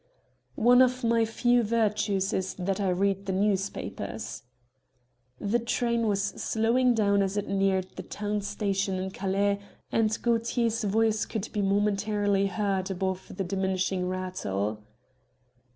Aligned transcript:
"One 0.55 0.81
of 0.81 1.03
my 1.03 1.25
few 1.25 1.61
virtues 1.61 2.33
is 2.33 2.55
that 2.55 2.79
I 2.81 2.89
read 2.89 3.27
the 3.27 3.31
newspapers." 3.31 4.41
The 5.39 5.59
train 5.59 6.07
was 6.07 6.23
slowing 6.23 6.95
down 6.95 7.21
as 7.21 7.37
it 7.37 7.47
neared 7.47 7.85
the 7.97 8.01
town 8.01 8.41
station 8.41 8.95
in 8.97 9.11
Calais, 9.11 9.59
and 9.91 10.17
Gaultier's 10.23 10.83
voice 10.85 11.25
could 11.25 11.51
be 11.51 11.61
momentarily 11.61 12.47
heard 12.47 12.89
above 12.89 13.33
the 13.37 13.43
diminishing 13.43 14.09
rattle. 14.09 14.81